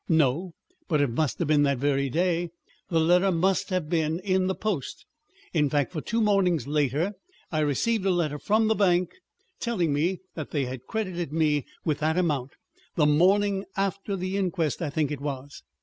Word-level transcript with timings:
"No. 0.09 0.55
But 0.87 0.99
it 1.01 1.11
must 1.11 1.37
have 1.37 1.47
been 1.47 1.61
that 1.61 1.77
very 1.77 2.09
day. 2.09 2.49
The 2.89 2.99
letter 2.99 3.31
must 3.31 3.69
have 3.69 3.87
been 3.87 4.17
in 4.21 4.47
the 4.47 4.55
post, 4.55 5.05
in 5.53 5.69
fact, 5.69 5.91
for 5.93 6.01
two 6.01 6.21
mornings 6.21 6.65
later 6.65 7.13
I 7.51 7.59
received 7.59 8.07
a 8.07 8.09
letter 8.09 8.39
from 8.39 8.67
the 8.67 8.73
bank 8.73 9.11
telling 9.59 9.93
me 9.93 10.17
that 10.33 10.49
they 10.49 10.65
had 10.65 10.87
credited 10.87 11.31
me 11.31 11.67
with 11.85 11.99
that 11.99 12.17
amount 12.17 12.53
the 12.95 13.05
morning 13.05 13.63
after 13.77 14.15
the 14.15 14.37
inquest, 14.37 14.81
I 14.81 14.89
think 14.89 15.11
it 15.11 15.21
was." 15.21 15.61